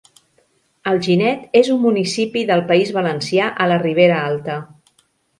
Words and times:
Alginet 0.91 1.43
és 1.59 1.67
un 1.73 1.77
municipi 1.83 2.41
del 2.51 2.63
País 2.71 2.93
Valencià 2.95 3.49
a 3.65 3.67
la 3.73 3.77
Ribera 3.83 4.17
Alta. 4.31 4.57